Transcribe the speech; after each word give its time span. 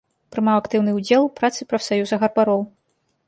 Прымаў 0.35 0.55
актыўны 0.61 0.95
ўдзел 0.99 1.21
у 1.27 1.29
працы 1.39 1.69
прафсаюза 1.73 2.21
гарбароў. 2.23 2.61